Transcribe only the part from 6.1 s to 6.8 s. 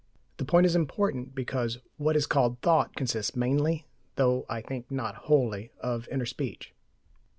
speech.